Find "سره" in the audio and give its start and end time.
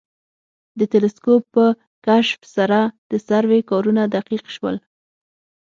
2.55-2.79